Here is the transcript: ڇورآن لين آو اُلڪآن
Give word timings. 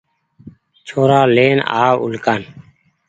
ڇورآن 0.87 1.25
لين 1.35 1.57
آو 1.83 1.95
اُلڪآن 2.05 2.41